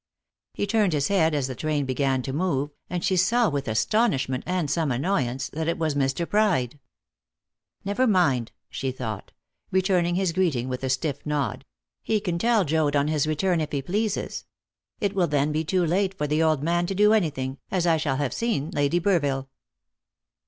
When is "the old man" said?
16.25-16.87